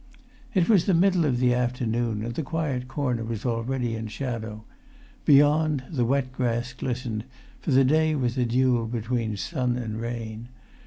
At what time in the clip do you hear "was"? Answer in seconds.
0.67-0.85, 3.23-3.45, 8.15-8.35